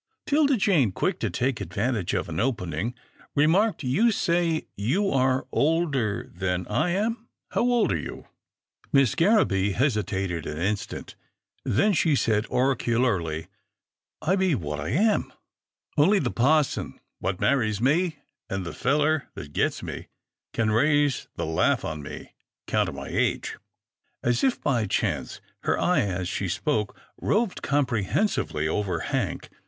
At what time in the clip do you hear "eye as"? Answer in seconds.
25.79-26.27